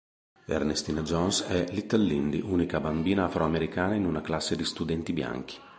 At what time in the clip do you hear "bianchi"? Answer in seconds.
5.13-5.59